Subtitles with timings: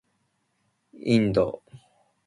[0.93, 1.61] インド